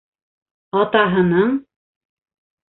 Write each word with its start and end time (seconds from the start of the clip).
Атаһының: 0.79 1.53